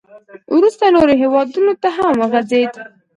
•وروسته 0.55 0.85
نورو 0.95 1.13
هېوادونو 1.21 1.73
ته 1.81 1.89
هم 1.97 2.13
وغځېد. 2.21 2.73